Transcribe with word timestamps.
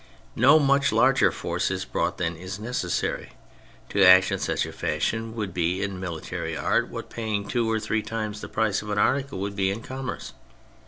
No 0.35 0.57
much 0.57 0.91
larger 0.91 1.31
force 1.31 1.69
is 1.69 1.85
brought 1.85 2.17
than 2.17 2.35
is 2.35 2.59
necessary: 2.59 3.33
to 3.89 4.03
act 4.03 4.31
in 4.31 4.39
such 4.39 4.65
a 4.65 4.71
fashion 4.71 5.35
would 5.35 5.53
be 5.53 5.83
in 5.83 5.99
military 5.99 6.57
art 6.57 6.87
what 6.89 7.11
paying 7.11 7.47
two 7.47 7.69
or 7.69 7.79
three 7.79 8.01
times 8.01 8.41
the 8.41 8.49
price 8.49 8.81
of 8.81 8.89
an 8.89 8.97
article 8.97 9.37
M^ould 9.41 9.55
be 9.55 9.69
in 9.69 9.83
commerce. 9.83 10.33